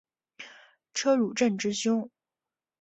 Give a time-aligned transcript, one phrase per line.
[0.95, 2.09] 车汝震之兄。